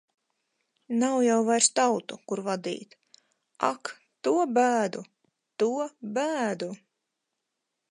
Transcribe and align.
Nav 1.01 1.17
jau 1.25 1.35
vairs 1.49 1.67
tautu, 1.79 2.17
kur 2.31 2.41
vadīt. 2.47 2.97
Ak, 3.69 3.93
to 4.27 4.35
bēdu! 4.57 5.05
To 5.61 5.71
bēdu! 6.19 6.75